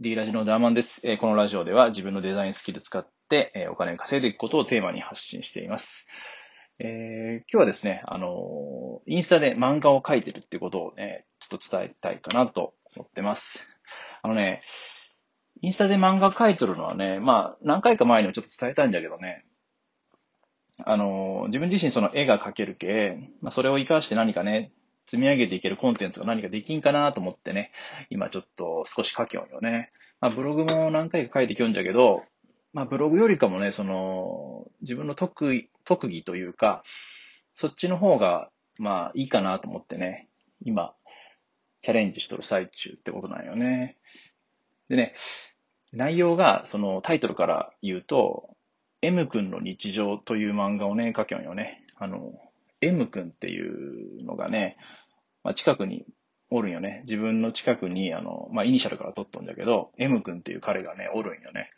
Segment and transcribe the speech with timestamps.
[0.00, 1.08] D ラジのダーマンです。
[1.08, 6.08] えこのラジオでは自分のデザインスキル使って、えお金を稼いでいくことをテーマに発信しています。
[6.80, 13.68] えー今日はですね、あのインスタで漫画を描いてるってことをね、ちょっと伝えたいかなと思ってます。
[14.22, 14.62] あのね、
[15.62, 19.44] インスタで漫画描いてるのはね、まあ、何回か前にもちょっと伝えたんだけどね、
[20.84, 24.72] あの自分自身その絵が描ける系、まあ、それを活かして何かね、
[25.06, 27.72] 積み上げていけるコンテンツが何かできんかなと思ってね、
[28.10, 29.90] 今ちょっと少し書きよんよね。
[30.20, 32.22] まあ、ブログも何回か書いてきよんじゃけど、
[32.72, 36.82] まあ、ブログよりかもね、その、自分の得意、特技というか、
[37.54, 40.28] そっちの方が、まあ、いいかなと思ってね、
[40.64, 40.94] 今、
[41.82, 43.96] チャレンジしとる最中ってことなんよね。
[44.88, 45.14] でね、
[45.92, 48.56] 内容が、そのタイトルから言うと、
[49.02, 51.84] M 君の日常という漫画をね、書きよんよね。
[51.96, 52.32] あの、
[52.86, 54.76] M 君っていうのがね、
[55.42, 56.04] まあ、近くに
[56.50, 57.02] おるんよね。
[57.06, 61.70] 自分の近くに、あの、まあ、イニシャルから取っとんだけど、M 君っていう彼がね、おるんよね。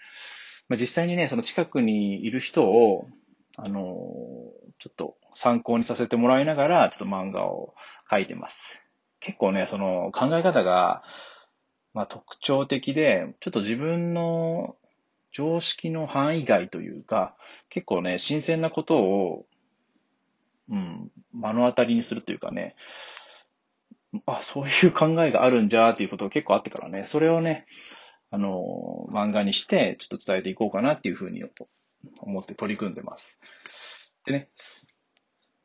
[0.69, 3.07] まあ、実際にね、その近くにいる人を、
[3.57, 3.81] あの、
[4.79, 7.75] ちょっと参考にさせてもらいながら、ちょっと漫画を
[8.11, 8.83] 描いてます。
[9.21, 11.03] 結構ね、その考え方が、
[11.95, 14.77] まあ、特徴的で、ちょっと自分の
[15.33, 17.37] 常識の範囲外というか、
[17.71, 19.47] 結構ね、新鮮なことを、
[20.69, 22.77] うん、目の当たりにするというかね、
[24.27, 27.67] あ、そういう考えがあるんじゃーっていうことが結構あってからね、それをね、
[28.31, 31.45] あの、漫画にして、ちょっと伝えていこうかなっていうふうに
[32.21, 33.41] 思って取り組んでます。
[34.25, 34.51] でね、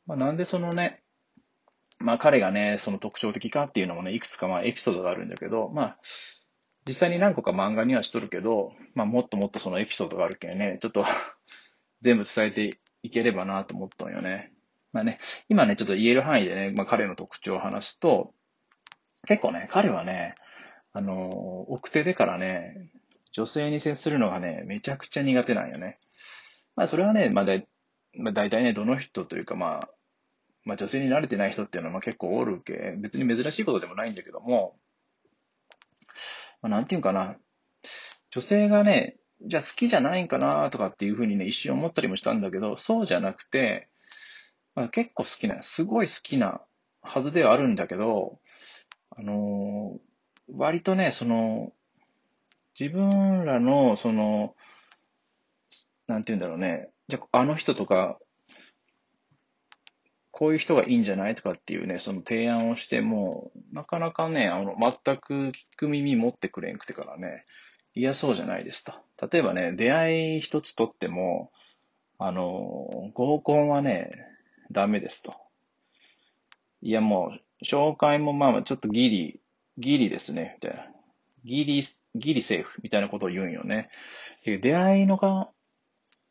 [0.05, 1.01] まあ、なんでそのね、
[1.99, 5.97] まあ彼がね、その特徴的かっていうのもね、いくつかまあエピソードがあるんだけど、まあ、
[6.87, 11.05] 実際に何個か漫画にはしとるけど、まあもっともっとそのエピソードがあるけんね、ちょっと
[12.01, 14.50] 全部伝えていければなと思ったんよね。
[14.93, 18.33] まあね、今ね、ちょっと言える範囲でね、まあ彼の特徴を話すと、
[19.27, 20.35] 結構ね、彼はね、
[20.93, 21.29] あの、
[21.69, 22.89] 奥手でからね、
[23.31, 25.99] 女性に接するのがね、めちゃくちゃ苦手なんよね。
[26.75, 27.61] まあそれはね、まあだ、
[28.17, 29.89] まあ大体ね、どの人というかまあ、
[30.65, 34.75] まあ女性に慣れてない人っていうのは結構おるけ、別に珍しいことでもないんだけども、
[36.61, 37.37] まあなんていうかな、
[38.31, 43.89] 女性がね、じゃあ好きじゃないんかなとかっていうふうにね、一瞬思ったりもしたんだけど、そうじゃなくて、
[44.85, 46.61] あ、結構好きな、すごい好きな
[47.01, 48.39] はずではあるんだけど、
[49.11, 50.11] あのー
[50.53, 51.71] 割とね、その、
[52.79, 54.55] 自分らの、その、
[56.07, 58.19] なんて言うんだろうね、じゃあ、の人とか、
[60.31, 67.45] こういう人がいいんじゃないとかっていうね、その提案をしても、なかなかね、あの、全く聞く耳持ってくれんくてからね、
[67.93, 68.93] 嫌そうじゃないですと。
[69.29, 71.51] 例えばね、出会い一つとっても、
[72.17, 74.09] あの、合コンはね、
[74.71, 75.35] ダメですと。
[76.81, 79.39] いやもう、紹介もまあまあちょっとギリ、
[79.77, 80.87] ギリですね、みたいな。
[81.43, 81.83] ギリ、
[82.15, 83.89] ギリセーフみたいなことを言うんよね。
[84.45, 85.49] 出会いのが、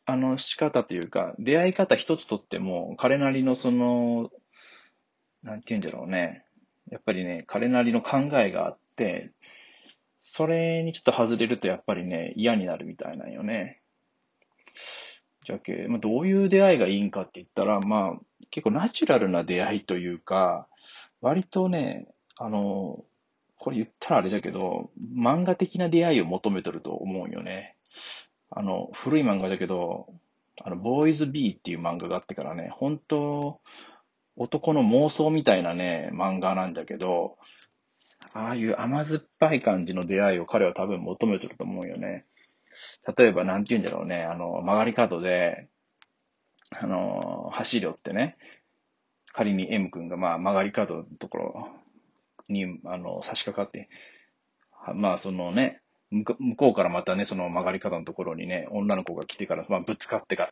[0.05, 4.29] あの、仕方というか、出会い方一つとっても、彼なりのその、
[5.43, 6.45] なんて言うんだろうね。
[6.89, 9.31] やっぱりね、彼なりの考えがあって、
[10.19, 13.80] それにちょっと外れるとやっぱりね、嫌になるみたいなんよね。
[15.43, 20.67] じゃけ、まあ、どういう出会いがいいんかって言ったら、まあ、結構ナチュラルな出会いというか、
[21.21, 22.07] 割とね、
[22.37, 23.03] あの、
[23.57, 27.75] これ言ったらあれだけど、漫画的な出会いを求めとると思うよね。
[28.49, 30.07] あの、古い漫画だけど、
[30.63, 33.59] あの、ボーイズ B っていう漫画があってからね、本当
[34.35, 37.37] 男の妄想みたいなね、漫画なんだけど、
[38.33, 42.25] ああいう甘酸っぱい感じの出会いを彼は多分求めてると思うよね。
[43.17, 45.67] 例えば、なんて言うんだろうね、あの、曲がり角で、
[46.71, 48.37] あの、走り寄ってね、
[49.33, 51.69] 仮に M 君がまあ曲がり角のところ
[52.47, 53.89] に、あの、差し掛かって、
[54.95, 55.81] まあそのね、
[56.11, 56.25] 向
[56.57, 60.51] こうからまたね、その曲がり角のところにね、女の子が来てから、まあぶつかってから、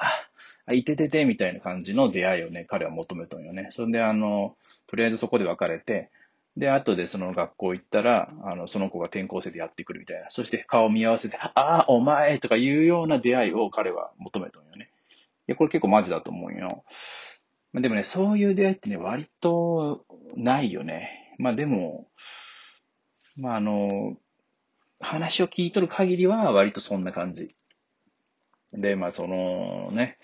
[0.66, 3.68] あいててて、みたいな感じの出会いをね、彼は求めたんよね。
[3.72, 4.56] それであの、
[4.88, 6.12] とりあえずそこで別れて、
[6.60, 10.30] で、後でその学校行ったら、あの、その子が転校生でやってくるみたいな。
[10.30, 14.92] そして顔を見合わせて、ああ、お前とかいうような出会いを彼は求めたんよね。
[15.48, 16.84] いや、これ結構マジだと思うよ。
[17.74, 21.34] でもね、そういう出会いってね、割とないよね。
[21.38, 22.10] まあでも、
[23.38, 24.18] まああの、
[25.00, 27.56] 話を聞いとる限りは割とそんな感じ。
[28.74, 30.18] で、まあそのね、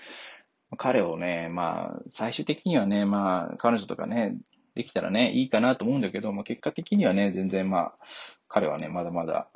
[0.77, 4.35] 彼をね、まあ最終的にはね、まあ彼女とかね、
[4.75, 7.93] できたらね、いいかなと思うんだけど、まあ結果的にはね、全然まあ、
[8.47, 9.49] 彼はね、まだまだ、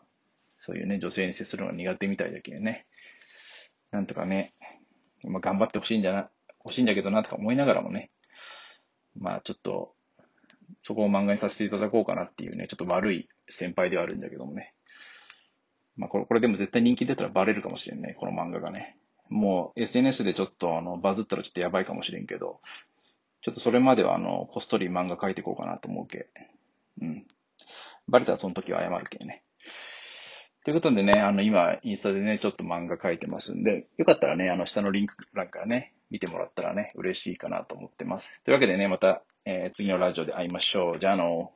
[0.60, 2.86] そういうね、女性に接するのが苦手みたいだけどね、
[3.92, 4.54] なんとかね、
[5.24, 6.30] まあ頑張ってほしいんじゃな、
[6.64, 8.12] 欲しいんだけどなとか思いながらもね、
[9.18, 9.94] まあちょっと、
[10.84, 14.74] そこを漫画にさせていただこうかなっていうね、ちょっと悪い先輩ではあるんだけどもね。
[15.98, 18.96] まあこれ、これでも絶対人気出たらバレるかもしれんね、この漫画がね。
[19.30, 22.62] もう SNS でちょっとあのバズったらちょっとやばいかもしれんけど、
[23.42, 26.28] ちょっとそれまではあの、こっそり漫画描いていこうかなと思うけ。
[27.02, 27.26] うん。
[28.08, 29.44] バレたらその時は謝るけね。
[30.66, 38.44] ということでね、あの、今、インスタでね、ちょっと漫画描いてますんで、よかったらね、あの、下のリンク欄からね、見てもらったらね、嬉しいかなと思ってます。
[38.44, 41.00] というわけでね、また、えー、次のラジオで会いましょう。
[41.00, 41.52] じゃあの